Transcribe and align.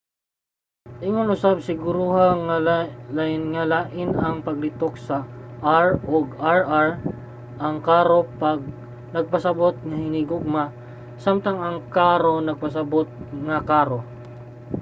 ingon 1.07 1.33
usab 1.35 1.57
siguruha 1.67 2.27
nga 2.45 2.57
lain 3.17 4.13
ang 4.25 4.37
paglitok 4.47 4.93
sa 5.07 5.17
r 5.85 5.87
ug 6.15 6.25
rr: 6.59 6.87
ang 7.65 7.75
caro 7.89 8.17
nagpasabut 9.15 9.75
nga 9.87 9.97
hinihugma 10.03 10.63
samtang 11.25 11.57
ang 11.61 11.77
carro 11.97 12.33
nagpasabut 12.47 13.09
nga 13.47 13.57
karo 13.71 13.99